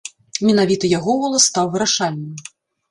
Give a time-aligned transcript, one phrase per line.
[0.49, 2.33] Менавіта яго голас стаў вырашальным.